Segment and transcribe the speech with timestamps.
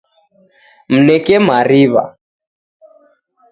[0.93, 2.03] Mneke mariwa.